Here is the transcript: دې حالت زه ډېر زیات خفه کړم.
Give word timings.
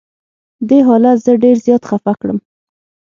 دې 0.67 0.79
حالت 0.87 1.17
زه 1.25 1.31
ډېر 1.43 1.55
زیات 1.65 1.83
خفه 1.89 2.13
کړم. 2.21 2.37